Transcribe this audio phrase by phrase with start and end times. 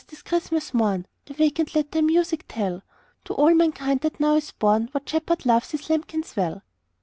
[0.01, 2.81] 't is Christmas morn Awake and let thy music tell
[3.25, 6.63] To all mankind that now is born What Shepherd loves His lambkins well!"